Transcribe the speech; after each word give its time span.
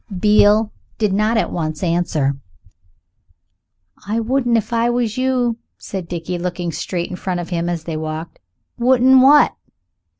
Beale 0.19 0.73
did 0.97 1.13
not 1.13 1.37
at 1.37 1.51
once 1.51 1.83
answer. 1.83 2.35
"I 4.07 4.19
wouldn't 4.19 4.57
if 4.57 4.73
I 4.73 4.89
was 4.89 5.15
you," 5.15 5.57
said 5.77 6.07
Dickie, 6.07 6.39
looking 6.39 6.71
straight 6.71 7.11
in 7.11 7.15
front 7.15 7.39
of 7.39 7.49
him 7.49 7.69
as 7.69 7.83
they 7.83 7.97
walked. 7.97 8.39
"Wouldn't 8.79 9.21
what?" 9.21 9.55